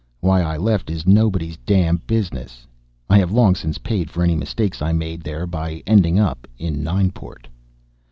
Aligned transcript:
Why 0.19 0.41
I 0.41 0.57
left 0.57 0.89
is 0.89 1.05
nobody's 1.05 1.57
damn 1.63 1.97
business. 2.07 2.65
I 3.07 3.19
have 3.19 3.31
long 3.31 3.53
since 3.53 3.77
paid 3.77 4.09
for 4.09 4.23
any 4.23 4.33
mistakes 4.33 4.81
I 4.81 4.93
made 4.93 5.21
there 5.21 5.45
by 5.45 5.83
ending 5.85 6.17
up 6.17 6.47
in 6.57 6.81
Nineport. 6.83 7.47